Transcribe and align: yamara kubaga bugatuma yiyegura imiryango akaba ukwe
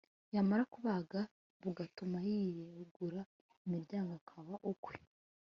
yamara 0.35 0.63
kubaga 0.73 1.19
bugatuma 1.61 2.17
yiyegura 2.29 3.21
imiryango 3.65 4.11
akaba 4.19 4.53
ukwe 4.71 4.95